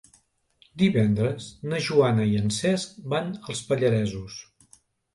[0.83, 4.45] Divendres na Joana i en Cesc van als Pallaresos.